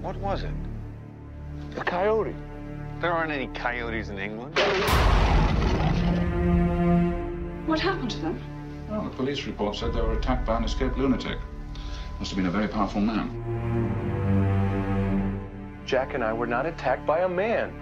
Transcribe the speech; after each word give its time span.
you 0.00 0.08
hear 0.08 0.12
that? 0.12 0.16
What 0.16 0.16
was 0.16 0.44
it? 0.44 0.50
A 1.76 1.84
coyote. 1.84 2.34
There 3.00 3.12
aren't 3.12 3.32
any 3.32 3.46
coyotes 3.48 4.08
in 4.08 4.18
England. 4.18 4.58
What 7.66 7.80
happened 7.80 8.10
to 8.10 8.18
them? 8.18 8.42
Well, 8.88 9.04
the 9.04 9.10
police 9.10 9.46
report 9.46 9.76
said 9.76 9.92
they 9.94 10.00
were 10.00 10.18
attacked 10.18 10.46
by 10.46 10.56
an 10.56 10.64
escaped 10.64 10.98
lunatic. 10.98 11.38
Must 12.18 12.30
have 12.30 12.36
been 12.36 12.46
a 12.46 12.50
very 12.50 12.68
powerful 12.68 13.00
man. 13.00 13.30
Jack 15.86 16.14
and 16.14 16.22
I 16.22 16.32
were 16.32 16.46
not 16.46 16.66
attacked 16.66 17.06
by 17.06 17.20
a 17.20 17.28
man. 17.28 17.72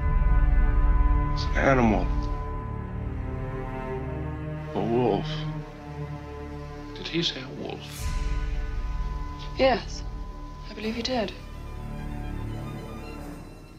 It's 1.34 1.44
an 1.44 1.56
animal. 1.56 2.06
A 4.74 4.80
wolf. 4.80 5.26
Did 6.94 7.08
he 7.08 7.22
say 7.22 7.40
a 7.42 7.48
wolf? 7.62 7.80
Yes, 9.56 10.02
I 10.70 10.74
believe 10.74 10.94
he 10.94 11.02
did. 11.02 11.32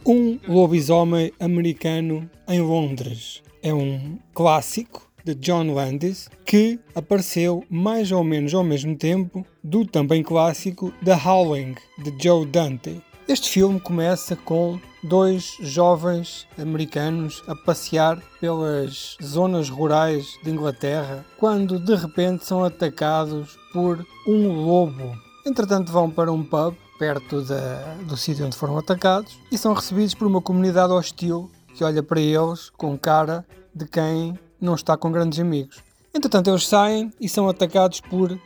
Um 0.04 0.38
lobisomem 0.48 1.30
americano 1.38 2.28
em 2.48 2.60
Londres. 2.60 3.42
É 3.62 3.72
um 3.74 4.18
clássico 4.32 5.06
de 5.22 5.34
John 5.34 5.74
Landis 5.74 6.30
que 6.46 6.80
apareceu 6.94 7.62
mais 7.68 8.10
ou 8.10 8.24
menos 8.24 8.54
ao 8.54 8.64
mesmo 8.64 8.96
tempo 8.96 9.44
do 9.62 9.84
também 9.84 10.22
clássico 10.22 10.90
The 11.04 11.14
Howling 11.14 11.74
de 11.98 12.14
Joe 12.18 12.46
Dante. 12.46 13.02
Este 13.28 13.50
filme 13.50 13.78
começa 13.78 14.34
com 14.34 14.80
dois 15.04 15.56
jovens 15.60 16.46
americanos 16.58 17.42
a 17.46 17.54
passear 17.54 18.22
pelas 18.40 19.18
zonas 19.22 19.68
rurais 19.68 20.26
de 20.42 20.50
Inglaterra 20.50 21.26
quando 21.38 21.78
de 21.78 21.94
repente 21.94 22.46
são 22.46 22.64
atacados 22.64 23.58
por 23.70 24.04
um 24.26 24.64
lobo. 24.64 25.14
Entretanto, 25.46 25.92
vão 25.92 26.10
para 26.10 26.32
um 26.32 26.42
pub 26.42 26.74
perto 27.00 27.40
da, 27.40 27.96
do 28.06 28.14
sítio 28.14 28.44
onde 28.44 28.54
foram 28.54 28.76
atacados 28.76 29.38
e 29.50 29.56
são 29.56 29.72
recebidos 29.72 30.14
por 30.14 30.26
uma 30.26 30.42
comunidade 30.42 30.92
hostil 30.92 31.50
que 31.74 31.82
olha 31.82 32.02
para 32.02 32.20
eles 32.20 32.68
com 32.76 32.98
cara 32.98 33.42
de 33.74 33.86
quem 33.86 34.38
não 34.60 34.74
está 34.74 34.98
com 34.98 35.10
grandes 35.10 35.38
amigos. 35.38 35.82
Entretanto, 36.12 36.50
eles 36.50 36.68
saem 36.68 37.10
e 37.18 37.26
são 37.26 37.48
atacados 37.48 38.02
por 38.02 38.38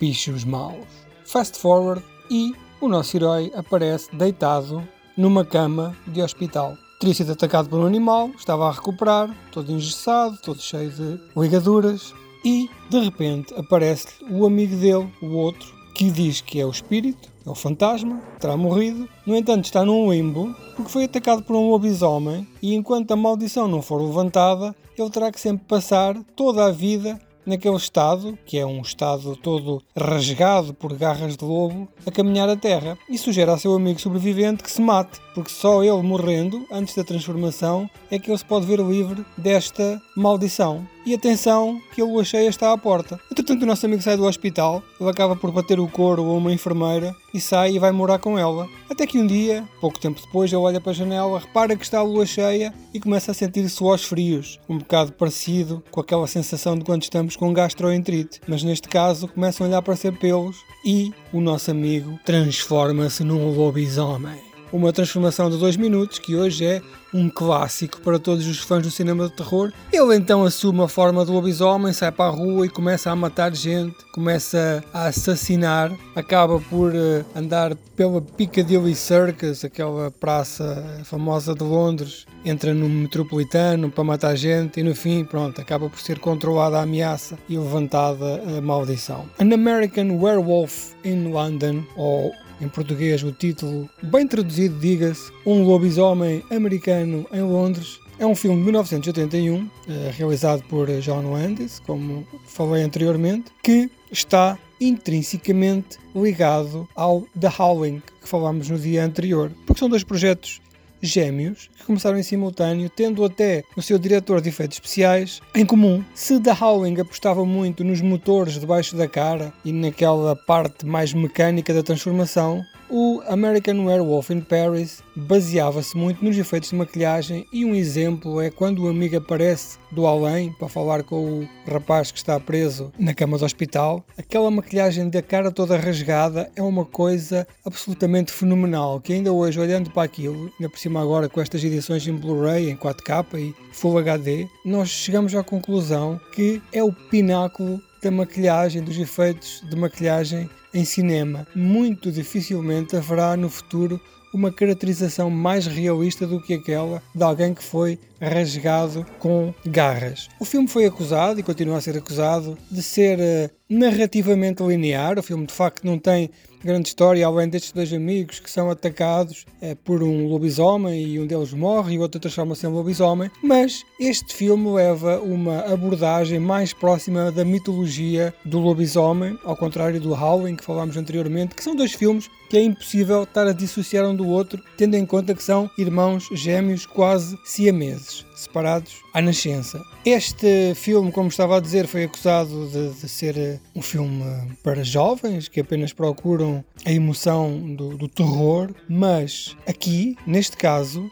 bichos 0.00 0.44
maus. 0.44 0.84
Fast 1.24 1.56
forward 1.56 2.04
e 2.28 2.52
o 2.80 2.88
nosso 2.88 3.16
herói 3.16 3.52
aparece 3.54 4.14
deitado 4.16 4.82
numa 5.16 5.44
cama 5.44 5.96
de 6.08 6.20
hospital. 6.20 6.76
Teria 6.98 7.14
sido 7.14 7.32
atacado 7.32 7.68
por 7.68 7.78
um 7.78 7.86
animal, 7.86 8.30
estava 8.36 8.68
a 8.68 8.72
recuperar, 8.72 9.30
todo 9.52 9.70
engessado, 9.70 10.36
todo 10.42 10.60
cheio 10.60 10.90
de 10.90 11.20
ligaduras, 11.36 12.12
e 12.44 12.68
de 12.88 12.98
repente 12.98 13.54
aparece 13.54 14.08
o 14.28 14.44
amigo 14.44 14.74
dele, 14.76 15.08
o 15.22 15.26
outro, 15.36 15.79
que 16.00 16.10
diz 16.10 16.40
que 16.40 16.58
é 16.58 16.64
o 16.64 16.70
espírito, 16.70 17.28
é 17.44 17.50
o 17.50 17.54
fantasma, 17.54 18.22
terá 18.38 18.56
morrido. 18.56 19.06
No 19.26 19.36
entanto, 19.36 19.66
está 19.66 19.84
num 19.84 20.10
limbo 20.10 20.56
porque 20.74 20.90
foi 20.90 21.04
atacado 21.04 21.42
por 21.42 21.54
um 21.54 21.68
lobisomem 21.68 22.48
e 22.62 22.74
enquanto 22.74 23.10
a 23.10 23.16
maldição 23.16 23.68
não 23.68 23.82
for 23.82 24.00
levantada, 24.00 24.74
ele 24.96 25.10
terá 25.10 25.30
que 25.30 25.38
sempre 25.38 25.66
passar 25.66 26.16
toda 26.34 26.64
a 26.64 26.70
vida 26.70 27.20
naquele 27.44 27.76
estado, 27.76 28.38
que 28.46 28.58
é 28.58 28.64
um 28.64 28.80
estado 28.80 29.36
todo 29.36 29.82
rasgado 29.94 30.72
por 30.72 30.94
garras 30.94 31.36
de 31.36 31.44
lobo, 31.44 31.86
a 32.06 32.10
caminhar 32.10 32.48
a 32.48 32.56
terra 32.56 32.96
e 33.06 33.18
sugere 33.18 33.50
ao 33.50 33.58
seu 33.58 33.74
amigo 33.74 34.00
sobrevivente 34.00 34.62
que 34.62 34.70
se 34.70 34.80
mate, 34.80 35.20
porque 35.34 35.50
só 35.50 35.82
ele 35.82 36.02
morrendo, 36.02 36.66
antes 36.72 36.94
da 36.94 37.04
transformação, 37.04 37.90
é 38.10 38.18
que 38.18 38.30
ele 38.30 38.38
se 38.38 38.44
pode 38.44 38.64
ver 38.64 38.80
livre 38.80 39.22
desta 39.36 40.00
maldição. 40.16 40.86
E 41.10 41.14
atenção, 41.14 41.82
que 41.92 42.00
a 42.00 42.04
lua 42.04 42.24
cheia 42.24 42.48
está 42.48 42.72
à 42.72 42.78
porta. 42.78 43.18
Entretanto, 43.32 43.64
o 43.64 43.66
nosso 43.66 43.84
amigo 43.84 44.00
sai 44.00 44.16
do 44.16 44.26
hospital, 44.26 44.80
ele 45.00 45.10
acaba 45.10 45.34
por 45.34 45.50
bater 45.50 45.80
o 45.80 45.88
couro 45.88 46.22
a 46.22 46.32
uma 46.34 46.52
enfermeira 46.52 47.16
e 47.34 47.40
sai 47.40 47.72
e 47.72 47.80
vai 47.80 47.90
morar 47.90 48.20
com 48.20 48.38
ela. 48.38 48.68
Até 48.88 49.08
que 49.08 49.18
um 49.18 49.26
dia, 49.26 49.68
pouco 49.80 49.98
tempo 49.98 50.20
depois, 50.24 50.52
ele 50.52 50.62
olha 50.62 50.80
para 50.80 50.92
a 50.92 50.94
janela, 50.94 51.40
repara 51.40 51.74
que 51.74 51.82
está 51.82 51.98
a 51.98 52.04
lua 52.04 52.24
cheia 52.24 52.72
e 52.94 53.00
começa 53.00 53.32
a 53.32 53.34
sentir 53.34 53.68
suores 53.68 54.04
frios, 54.04 54.60
um 54.68 54.78
bocado 54.78 55.12
parecido 55.12 55.82
com 55.90 56.00
aquela 56.00 56.28
sensação 56.28 56.78
de 56.78 56.84
quando 56.84 57.02
estamos 57.02 57.34
com 57.34 57.52
gastroenterite. 57.52 58.40
Mas 58.46 58.62
neste 58.62 58.88
caso, 58.88 59.26
começam 59.26 59.66
a 59.66 59.68
olhar 59.68 59.82
para 59.82 59.96
ser 59.96 60.16
pelos 60.16 60.58
e 60.84 61.12
o 61.32 61.40
nosso 61.40 61.72
amigo 61.72 62.20
transforma-se 62.24 63.24
num 63.24 63.52
lobisomem 63.52 64.49
uma 64.72 64.92
transformação 64.92 65.50
de 65.50 65.56
dois 65.56 65.76
minutos 65.76 66.18
que 66.18 66.36
hoje 66.36 66.64
é 66.64 66.82
um 67.12 67.28
clássico 67.28 68.00
para 68.00 68.18
todos 68.18 68.46
os 68.46 68.58
fãs 68.60 68.82
do 68.82 68.90
cinema 68.90 69.28
de 69.28 69.34
terror. 69.34 69.72
Ele 69.92 70.16
então 70.16 70.44
assume 70.44 70.82
a 70.82 70.88
forma 70.88 71.24
de 71.24 71.30
lobisomem, 71.30 71.92
sai 71.92 72.12
para 72.12 72.26
a 72.26 72.34
rua 72.34 72.66
e 72.66 72.68
começa 72.68 73.10
a 73.10 73.16
matar 73.16 73.54
gente, 73.54 73.96
começa 74.12 74.82
a 74.92 75.06
assassinar, 75.06 75.92
acaba 76.14 76.60
por 76.60 76.92
uh, 76.92 77.24
andar 77.34 77.74
pela 77.96 78.20
Piccadilly 78.20 78.94
Circus, 78.94 79.64
aquela 79.64 80.10
praça 80.10 81.02
famosa 81.04 81.54
de 81.54 81.64
Londres, 81.64 82.26
entra 82.44 82.72
no 82.72 82.88
metropolitano 82.88 83.90
para 83.90 84.04
matar 84.04 84.36
gente 84.36 84.80
e 84.80 84.82
no 84.82 84.94
fim, 84.94 85.24
pronto, 85.24 85.60
acaba 85.60 85.90
por 85.90 85.98
ser 85.98 86.18
controlada 86.18 86.78
a 86.78 86.82
ameaça 86.82 87.36
e 87.48 87.58
levantada 87.58 88.42
a 88.56 88.60
maldição. 88.60 89.26
An 89.38 89.52
American 89.52 90.18
Werewolf 90.20 90.94
in 91.04 91.30
London, 91.32 91.84
ou 91.96 92.32
em 92.60 92.68
português, 92.68 93.22
o 93.22 93.32
título, 93.32 93.88
bem 94.02 94.26
traduzido, 94.26 94.78
diga-se, 94.78 95.32
Um 95.46 95.64
Lobisomem 95.64 96.42
Americano 96.50 97.26
em 97.32 97.42
Londres. 97.42 97.98
É 98.18 98.26
um 98.26 98.34
filme 98.34 98.58
de 98.58 98.64
1981, 98.64 99.70
eh, 99.88 100.12
realizado 100.16 100.62
por 100.64 100.88
John 101.00 101.32
Landis, 101.32 101.80
como 101.86 102.26
falei 102.46 102.82
anteriormente, 102.82 103.50
que 103.62 103.90
está 104.12 104.58
intrinsecamente 104.80 105.98
ligado 106.14 106.88
ao 106.94 107.22
The 107.38 107.50
Howling, 107.58 108.02
que 108.20 108.28
falámos 108.28 108.68
no 108.68 108.78
dia 108.78 109.04
anterior, 109.04 109.50
porque 109.66 109.78
são 109.78 109.88
dois 109.88 110.04
projetos 110.04 110.60
gêmeos 111.00 111.70
que 111.76 111.84
começaram 111.84 112.18
em 112.18 112.22
simultâneo, 112.22 112.90
tendo 112.90 113.24
até 113.24 113.64
o 113.76 113.82
seu 113.82 113.98
diretor 113.98 114.40
de 114.40 114.48
efeitos 114.48 114.76
especiais 114.76 115.40
em 115.54 115.64
comum. 115.64 116.04
Se 116.14 116.40
The 116.40 116.56
Howling 116.60 117.00
apostava 117.00 117.44
muito 117.44 117.84
nos 117.84 118.00
motores 118.00 118.58
debaixo 118.58 118.96
da 118.96 119.08
cara 119.08 119.52
e 119.64 119.72
naquela 119.72 120.36
parte 120.36 120.86
mais 120.86 121.12
mecânica 121.12 121.72
da 121.72 121.82
transformação, 121.82 122.62
o 122.90 123.22
American 123.28 123.86
Werewolf 123.86 124.30
in 124.30 124.40
Paris 124.40 125.02
baseava-se 125.14 125.96
muito 125.96 126.24
nos 126.24 126.36
efeitos 126.36 126.70
de 126.70 126.76
maquilhagem 126.76 127.46
e 127.52 127.64
um 127.64 127.74
exemplo 127.74 128.40
é 128.40 128.50
quando 128.50 128.84
o 128.84 128.88
amigo 128.88 129.16
aparece 129.16 129.78
do 129.92 130.06
além 130.06 130.52
para 130.52 130.68
falar 130.68 131.04
com 131.04 131.40
o 131.40 131.48
rapaz 131.70 132.10
que 132.10 132.18
está 132.18 132.38
preso 132.40 132.92
na 132.98 133.14
cama 133.14 133.38
do 133.38 133.44
hospital. 133.44 134.04
Aquela 134.18 134.50
maquilhagem 134.50 135.08
da 135.08 135.22
cara 135.22 135.52
toda 135.52 135.76
rasgada 135.76 136.50
é 136.56 136.62
uma 136.62 136.84
coisa 136.84 137.46
absolutamente 137.64 138.32
fenomenal 138.32 139.00
que 139.00 139.12
ainda 139.12 139.32
hoje 139.32 139.60
olhando 139.60 139.90
para 139.90 140.02
aquilo, 140.02 140.50
ainda 140.58 140.68
por 140.68 140.78
cima 140.78 141.00
agora 141.00 141.28
com 141.28 141.40
estas 141.40 141.62
edições 141.62 142.06
em 142.06 142.16
Blu-ray, 142.16 142.70
em 142.70 142.76
4K 142.76 143.38
e 143.38 143.54
Full 143.72 143.98
HD, 143.98 144.48
nós 144.64 144.88
chegamos 144.88 145.34
à 145.34 145.44
conclusão 145.44 146.20
que 146.34 146.60
é 146.72 146.82
o 146.82 146.92
pináculo 146.92 147.80
da 148.02 148.10
maquilhagem, 148.10 148.82
dos 148.82 148.98
efeitos 148.98 149.62
de 149.68 149.76
maquilhagem 149.76 150.48
em 150.72 150.84
cinema. 150.84 151.46
Muito 151.54 152.10
dificilmente 152.12 152.96
haverá 152.96 153.36
no 153.36 153.48
futuro 153.48 154.00
uma 154.32 154.52
caracterização 154.52 155.28
mais 155.28 155.66
realista 155.66 156.26
do 156.26 156.40
que 156.40 156.54
aquela 156.54 157.02
de 157.14 157.22
alguém 157.22 157.52
que 157.52 157.62
foi 157.62 157.98
rasgado 158.20 159.04
com 159.18 159.52
garras. 159.66 160.28
O 160.38 160.44
filme 160.44 160.68
foi 160.68 160.86
acusado 160.86 161.40
e 161.40 161.42
continua 161.42 161.78
a 161.78 161.80
ser 161.80 161.96
acusado 161.96 162.56
de 162.70 162.82
ser 162.82 163.18
uh, 163.18 163.59
narrativamente 163.70 164.62
linear. 164.62 165.18
O 165.18 165.22
filme 165.22 165.46
de 165.46 165.54
facto 165.54 165.84
não 165.84 165.98
tem 165.98 166.28
grande 166.62 166.88
história, 166.88 167.26
além 167.26 167.48
destes 167.48 167.72
dois 167.72 167.92
amigos 167.92 168.38
que 168.38 168.50
são 168.50 168.70
atacados 168.70 169.46
é, 169.62 169.74
por 169.74 170.02
um 170.02 170.26
lobisomem 170.26 171.02
e 171.02 171.18
um 171.18 171.26
deles 171.26 171.52
morre 171.52 171.94
e 171.94 171.98
o 171.98 172.02
outro 172.02 172.20
transforma-se 172.20 172.66
em 172.66 172.70
lobisomem. 172.70 173.30
Mas 173.42 173.82
este 173.98 174.34
filme 174.34 174.68
leva 174.70 175.20
uma 175.20 175.60
abordagem 175.60 176.38
mais 176.38 176.72
próxima 176.72 177.32
da 177.32 177.44
mitologia 177.44 178.34
do 178.44 178.58
lobisomem, 178.58 179.38
ao 179.44 179.56
contrário 179.56 180.00
do 180.00 180.12
Howling 180.12 180.56
que 180.56 180.64
falámos 180.64 180.96
anteriormente, 180.96 181.54
que 181.54 181.64
são 181.64 181.74
dois 181.74 181.92
filmes 181.92 182.28
que 182.50 182.58
é 182.58 182.62
impossível 182.62 183.22
estar 183.22 183.46
a 183.46 183.52
dissociar 183.52 184.04
um 184.04 184.14
do 184.14 184.26
outro, 184.26 184.60
tendo 184.76 184.96
em 184.96 185.06
conta 185.06 185.34
que 185.34 185.42
são 185.42 185.70
irmãos 185.78 186.28
gêmeos 186.32 186.84
quase 186.84 187.38
siameses 187.44 188.29
separados 188.40 188.94
à 189.12 189.20
nascença. 189.20 189.80
Este 190.04 190.74
filme, 190.74 191.12
como 191.12 191.28
estava 191.28 191.56
a 191.56 191.60
dizer, 191.60 191.86
foi 191.86 192.04
acusado 192.04 192.68
de, 192.68 193.00
de 193.00 193.08
ser 193.08 193.36
eh, 193.36 193.58
um 193.74 193.82
filme 193.82 194.24
para 194.62 194.82
jovens 194.82 195.48
que 195.48 195.60
apenas 195.60 195.92
procuram 195.92 196.64
a 196.84 196.90
emoção 196.90 197.74
do, 197.74 197.96
do 197.96 198.08
terror, 198.08 198.70
mas 198.88 199.56
aqui, 199.66 200.16
neste 200.26 200.56
caso, 200.56 201.10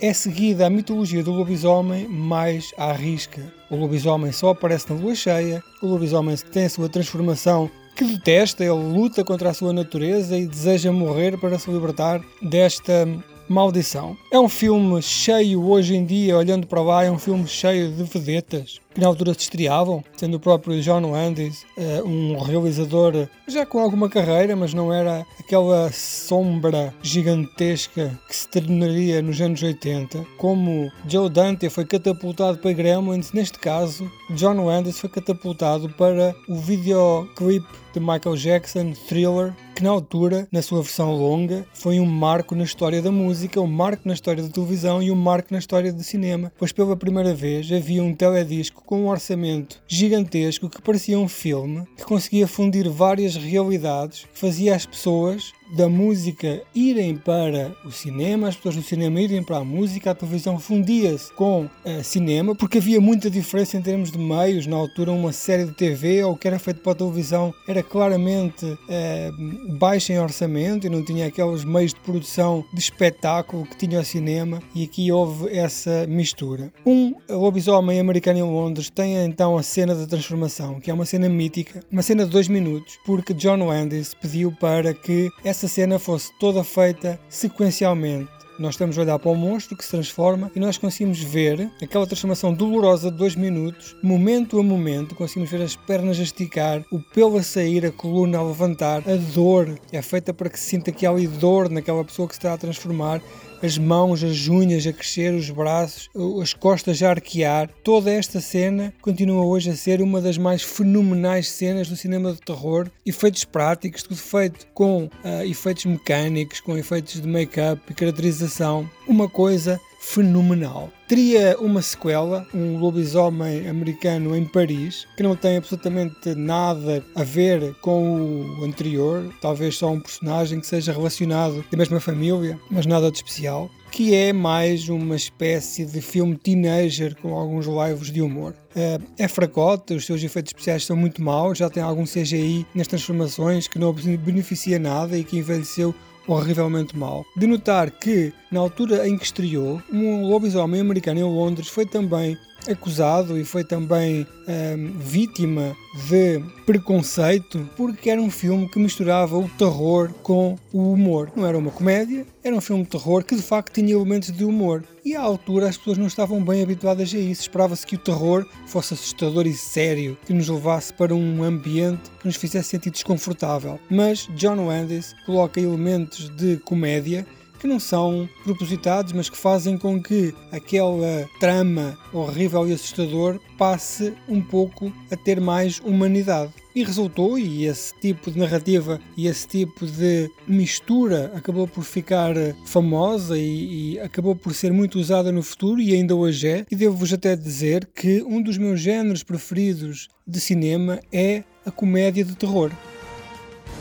é 0.00 0.12
seguida 0.12 0.66
a 0.66 0.70
mitologia 0.70 1.24
do 1.24 1.32
lobisomem 1.32 2.06
mais 2.06 2.72
à 2.76 2.92
risca. 2.92 3.52
O 3.70 3.76
lobisomem 3.76 4.30
só 4.30 4.50
aparece 4.50 4.92
na 4.92 5.00
lua 5.00 5.14
cheia, 5.14 5.62
o 5.82 5.86
lobisomem 5.86 6.36
tem 6.36 6.66
a 6.66 6.70
sua 6.70 6.88
transformação 6.88 7.70
que 7.96 8.04
detesta, 8.04 8.62
ele 8.62 8.74
luta 8.74 9.24
contra 9.24 9.50
a 9.50 9.54
sua 9.54 9.72
natureza 9.72 10.38
e 10.38 10.46
deseja 10.46 10.92
morrer 10.92 11.36
para 11.36 11.58
se 11.58 11.68
libertar 11.68 12.24
desta 12.40 13.08
Maldição. 13.48 14.16
É 14.30 14.38
um 14.38 14.48
filme 14.48 15.00
cheio, 15.00 15.64
hoje 15.64 15.96
em 15.96 16.04
dia, 16.04 16.36
olhando 16.36 16.66
para 16.66 16.82
lá, 16.82 17.04
é 17.04 17.10
um 17.10 17.18
filme 17.18 17.46
cheio 17.46 17.90
de 17.90 18.02
vedetas. 18.04 18.80
Que 18.98 19.02
na 19.02 19.06
altura 19.06 19.32
se 19.32 19.42
estreavam, 19.42 20.02
sendo 20.16 20.38
o 20.38 20.40
próprio 20.40 20.82
John 20.82 21.12
Landis 21.12 21.64
uh, 21.76 22.04
um 22.04 22.36
realizador 22.42 23.28
já 23.46 23.64
com 23.64 23.78
alguma 23.78 24.08
carreira, 24.08 24.56
mas 24.56 24.74
não 24.74 24.92
era 24.92 25.24
aquela 25.38 25.92
sombra 25.92 26.92
gigantesca 27.00 28.18
que 28.26 28.34
se 28.34 28.48
tornaria 28.48 29.22
nos 29.22 29.40
anos 29.40 29.62
80. 29.62 30.26
Como 30.36 30.90
Joe 31.06 31.30
Dante 31.30 31.70
foi 31.70 31.84
catapultado 31.84 32.58
para 32.58 32.72
Gremlins, 32.72 33.32
neste 33.32 33.60
caso, 33.60 34.10
John 34.30 34.64
Landis 34.64 34.98
foi 34.98 35.08
catapultado 35.08 35.88
para 35.90 36.34
o 36.48 36.56
videoclip 36.56 37.64
de 37.92 38.00
Michael 38.00 38.36
Jackson, 38.36 38.92
Thriller, 39.08 39.54
que 39.74 39.82
na 39.82 39.90
altura, 39.90 40.48
na 40.52 40.60
sua 40.60 40.82
versão 40.82 41.14
longa, 41.14 41.64
foi 41.72 42.00
um 42.00 42.06
marco 42.06 42.54
na 42.54 42.64
história 42.64 43.00
da 43.00 43.10
música, 43.10 43.60
um 43.60 43.66
marco 43.66 44.02
na 44.06 44.14
história 44.14 44.42
da 44.42 44.48
televisão 44.48 45.02
e 45.02 45.10
um 45.10 45.16
marco 45.16 45.48
na 45.52 45.58
história 45.58 45.92
do 45.92 46.02
cinema, 46.02 46.52
pois 46.58 46.72
pela 46.72 46.96
primeira 46.96 47.34
vez 47.34 47.70
havia 47.72 48.02
um 48.02 48.14
teledisco 48.14 48.82
com 48.88 49.02
um 49.02 49.08
orçamento 49.08 49.82
gigantesco 49.86 50.70
que 50.70 50.80
parecia 50.80 51.18
um 51.18 51.28
filme, 51.28 51.86
que 51.94 52.04
conseguia 52.04 52.48
fundir 52.48 52.88
várias 52.88 53.36
realidades, 53.36 54.24
que 54.32 54.38
fazia 54.40 54.74
as 54.74 54.86
pessoas 54.86 55.52
da 55.72 55.88
música 55.88 56.62
irem 56.74 57.16
para 57.16 57.72
o 57.84 57.90
cinema, 57.90 58.48
as 58.48 58.56
pessoas 58.56 58.76
do 58.76 58.82
cinema 58.82 59.20
irem 59.20 59.42
para 59.42 59.58
a 59.58 59.64
música, 59.64 60.10
a 60.10 60.14
televisão 60.14 60.58
fundia-se 60.58 61.32
com 61.32 61.64
uh, 61.64 62.04
cinema, 62.04 62.54
porque 62.54 62.78
havia 62.78 63.00
muita 63.00 63.30
diferença 63.30 63.76
em 63.76 63.82
termos 63.82 64.10
de 64.10 64.18
meios. 64.18 64.66
Na 64.66 64.76
altura, 64.76 65.12
uma 65.12 65.32
série 65.32 65.64
de 65.64 65.72
TV 65.72 66.22
ou 66.24 66.32
o 66.32 66.36
que 66.36 66.48
era 66.48 66.58
feito 66.58 66.80
para 66.80 66.92
a 66.92 66.94
televisão 66.94 67.54
era 67.66 67.82
claramente 67.82 68.64
uh, 68.64 69.76
baixa 69.78 70.12
em 70.12 70.18
orçamento 70.18 70.86
e 70.86 70.90
não 70.90 71.04
tinha 71.04 71.26
aqueles 71.26 71.64
meios 71.64 71.92
de 71.92 72.00
produção 72.00 72.64
de 72.72 72.80
espetáculo 72.80 73.66
que 73.66 73.76
tinha 73.76 74.00
o 74.00 74.04
cinema, 74.04 74.62
e 74.74 74.84
aqui 74.84 75.10
houve 75.10 75.56
essa 75.56 76.06
mistura. 76.06 76.72
Um 76.86 77.14
lobisomem 77.28 78.00
americano 78.00 78.38
em 78.38 78.42
Londres 78.42 78.90
tem 78.90 79.16
então 79.24 79.56
a 79.56 79.62
cena 79.62 79.94
da 79.94 80.06
transformação, 80.06 80.80
que 80.80 80.90
é 80.90 80.94
uma 80.94 81.04
cena 81.04 81.28
mítica, 81.28 81.82
uma 81.90 82.02
cena 82.02 82.24
de 82.24 82.30
dois 82.30 82.48
minutos, 82.48 82.98
porque 83.04 83.34
John 83.34 83.66
Landis 83.66 84.14
pediu 84.14 84.52
para 84.52 84.94
que 84.94 85.30
essa 85.44 85.57
essa 85.58 85.66
cena 85.66 85.98
fosse 85.98 86.32
toda 86.38 86.62
feita 86.62 87.18
sequencialmente. 87.28 88.30
Nós 88.60 88.74
estamos 88.74 88.96
a 88.96 89.00
olhar 89.02 89.18
para 89.18 89.30
o 89.30 89.34
monstro 89.34 89.76
que 89.76 89.84
se 89.84 89.90
transforma 89.90 90.52
e 90.54 90.60
nós 90.60 90.78
conseguimos 90.78 91.20
ver 91.20 91.68
aquela 91.82 92.06
transformação 92.06 92.54
dolorosa 92.54 93.10
de 93.10 93.16
dois 93.16 93.34
minutos, 93.34 93.96
momento 94.00 94.60
a 94.60 94.62
momento, 94.62 95.16
conseguimos 95.16 95.50
ver 95.50 95.62
as 95.62 95.74
pernas 95.74 96.18
a 96.20 96.22
esticar, 96.22 96.84
o 96.92 97.00
pelo 97.00 97.38
a 97.38 97.42
sair, 97.42 97.84
a 97.84 97.90
coluna 97.90 98.38
a 98.38 98.42
levantar, 98.42 99.02
a 99.08 99.16
dor 99.34 99.76
é 99.90 100.00
feita 100.00 100.32
para 100.32 100.48
que 100.48 100.60
se 100.60 100.70
sinta 100.70 100.92
que 100.92 101.04
há 101.04 101.10
ali 101.10 101.26
dor 101.26 101.68
naquela 101.68 102.04
pessoa 102.04 102.28
que 102.28 102.34
se 102.34 102.38
está 102.38 102.54
a 102.54 102.58
transformar 102.58 103.20
as 103.62 103.78
mãos, 103.78 104.22
as 104.22 104.48
unhas 104.48 104.86
a 104.86 104.92
crescer, 104.92 105.34
os 105.34 105.50
braços, 105.50 106.08
as 106.42 106.52
costas 106.54 107.02
a 107.02 107.10
arquear. 107.10 107.70
Toda 107.82 108.10
esta 108.10 108.40
cena 108.40 108.92
continua 109.00 109.44
hoje 109.44 109.70
a 109.70 109.76
ser 109.76 110.00
uma 110.00 110.20
das 110.20 110.38
mais 110.38 110.62
fenomenais 110.62 111.48
cenas 111.48 111.88
do 111.88 111.96
cinema 111.96 112.32
de 112.32 112.40
terror. 112.40 112.90
Efeitos 113.04 113.44
práticos, 113.44 114.02
tudo 114.02 114.16
feito 114.16 114.66
com 114.74 115.04
uh, 115.04 115.42
efeitos 115.44 115.84
mecânicos, 115.84 116.60
com 116.60 116.76
efeitos 116.76 117.20
de 117.20 117.26
make-up 117.26 117.80
e 117.88 117.94
caracterização. 117.94 118.88
Uma 119.06 119.28
coisa 119.28 119.80
fenomenal. 119.98 120.90
Teria 121.06 121.56
uma 121.58 121.82
sequela, 121.82 122.46
um 122.54 122.78
lobisomem 122.78 123.68
americano 123.68 124.36
em 124.36 124.44
Paris, 124.44 125.06
que 125.16 125.22
não 125.22 125.34
tem 125.34 125.56
absolutamente 125.56 126.34
nada 126.34 127.04
a 127.14 127.24
ver 127.24 127.74
com 127.80 128.56
o 128.60 128.64
anterior, 128.64 129.32
talvez 129.40 129.76
só 129.76 129.90
um 129.90 130.00
personagem 130.00 130.60
que 130.60 130.66
seja 130.66 130.92
relacionado 130.92 131.64
da 131.70 131.76
mesma 131.76 132.00
família, 132.00 132.58
mas 132.70 132.86
nada 132.86 133.10
de 133.10 133.16
especial, 133.16 133.70
que 133.90 134.14
é 134.14 134.32
mais 134.32 134.88
uma 134.88 135.16
espécie 135.16 135.84
de 135.84 136.00
filme 136.00 136.36
teenager 136.36 137.16
com 137.16 137.34
alguns 137.34 137.66
laivos 137.66 138.12
de 138.12 138.20
humor. 138.20 138.54
Uh, 138.70 139.02
é 139.18 139.26
fracote, 139.26 139.94
os 139.94 140.04
seus 140.04 140.22
efeitos 140.22 140.50
especiais 140.50 140.84
são 140.84 140.96
muito 140.96 141.22
maus, 141.22 141.58
já 141.58 141.68
tem 141.70 141.82
algum 141.82 142.04
CGI 142.04 142.66
nas 142.74 142.86
transformações 142.86 143.66
que 143.66 143.78
não 143.78 143.92
beneficia 143.92 144.78
nada 144.78 145.16
e 145.18 145.24
que 145.24 145.38
envelheceu 145.38 145.94
horrivelmente 146.28 146.96
mal. 146.96 147.24
De 147.36 147.46
notar 147.46 147.90
que, 147.90 148.32
na 148.50 148.60
altura 148.60 149.08
em 149.08 149.16
que 149.16 149.24
estreou, 149.24 149.82
um 149.92 150.28
lobisomem 150.28 150.80
americano 150.80 151.20
em 151.20 151.24
Londres 151.24 151.68
foi 151.68 151.86
também 151.86 152.36
acusado 152.66 153.38
e 153.38 153.44
foi 153.44 153.64
também 153.64 154.26
um, 154.46 154.92
vítima 154.98 155.76
de 156.08 156.40
preconceito 156.64 157.68
porque 157.76 158.10
era 158.10 158.20
um 158.20 158.30
filme 158.30 158.68
que 158.68 158.78
misturava 158.78 159.36
o 159.36 159.48
terror 159.50 160.10
com 160.22 160.56
o 160.72 160.92
humor. 160.92 161.30
Não 161.36 161.46
era 161.46 161.56
uma 161.56 161.70
comédia, 161.70 162.26
era 162.42 162.54
um 162.54 162.60
filme 162.60 162.82
de 162.82 162.90
terror 162.90 163.24
que 163.24 163.36
de 163.36 163.42
facto 163.42 163.74
tinha 163.74 163.94
elementos 163.94 164.30
de 164.30 164.44
humor. 164.44 164.84
E 165.04 165.14
à 165.14 165.20
altura 165.22 165.68
as 165.68 165.76
pessoas 165.76 165.98
não 165.98 166.06
estavam 166.06 166.42
bem 166.44 166.62
habituadas 166.62 167.14
a 167.14 167.18
isso. 167.18 167.42
Esperava-se 167.42 167.86
que 167.86 167.94
o 167.94 167.98
terror 167.98 168.46
fosse 168.66 168.94
assustador 168.94 169.46
e 169.46 169.54
sério, 169.54 170.18
que 170.26 170.34
nos 170.34 170.48
levasse 170.48 170.92
para 170.92 171.14
um 171.14 171.42
ambiente 171.42 172.10
que 172.20 172.26
nos 172.26 172.36
fizesse 172.36 172.70
sentir 172.70 172.90
desconfortável. 172.90 173.78
Mas 173.90 174.28
John 174.34 174.66
Landis 174.66 175.14
coloca 175.24 175.60
elementos 175.60 176.28
de 176.30 176.58
comédia 176.58 177.26
que 177.58 177.66
não 177.66 177.80
são 177.80 178.28
propositados, 178.44 179.12
mas 179.12 179.28
que 179.28 179.36
fazem 179.36 179.76
com 179.76 180.02
que 180.02 180.34
aquela 180.52 181.28
trama 181.40 181.98
horrível 182.12 182.68
e 182.68 182.72
assustador 182.72 183.40
passe 183.56 184.12
um 184.28 184.40
pouco 184.40 184.92
a 185.10 185.16
ter 185.16 185.40
mais 185.40 185.80
humanidade. 185.80 186.52
E 186.74 186.84
resultou, 186.84 187.36
e 187.36 187.64
esse 187.64 187.92
tipo 187.98 188.30
de 188.30 188.38
narrativa 188.38 189.00
e 189.16 189.26
esse 189.26 189.48
tipo 189.48 189.84
de 189.84 190.30
mistura 190.46 191.32
acabou 191.34 191.66
por 191.66 191.82
ficar 191.82 192.34
famosa 192.64 193.36
e, 193.36 193.94
e 193.94 194.00
acabou 194.00 194.36
por 194.36 194.54
ser 194.54 194.72
muito 194.72 194.98
usada 194.98 195.32
no 195.32 195.42
futuro 195.42 195.80
e 195.80 195.92
ainda 195.92 196.14
hoje 196.14 196.46
é. 196.46 196.66
E 196.70 196.76
devo-vos 196.76 197.12
até 197.12 197.34
dizer 197.34 197.88
que 197.94 198.22
um 198.22 198.40
dos 198.40 198.56
meus 198.56 198.80
géneros 198.80 199.24
preferidos 199.24 200.08
de 200.24 200.40
cinema 200.40 201.00
é 201.12 201.42
a 201.66 201.70
comédia 201.70 202.24
de 202.24 202.36
terror. 202.36 202.70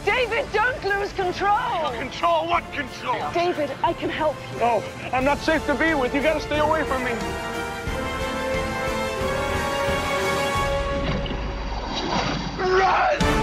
David, 0.08 0.46
don't 0.54 0.82
lose 0.86 1.12
control. 1.12 1.92
Control? 1.92 2.48
What 2.48 2.64
control? 2.72 3.20
David, 3.34 3.70
I 3.84 3.92
can 3.92 4.10
help 4.10 4.38
you. 4.54 4.60
No, 4.60 4.82
I'm 5.12 5.26
not 5.26 5.38
safe 5.40 5.66
to 5.66 5.76
be 5.76 5.96
with. 5.96 6.16
You 6.16 6.22
gotta 6.22 6.40
stay 6.40 6.60
away 6.60 6.86
from 6.86 7.04
me. 7.04 7.12
Run! 12.58 13.37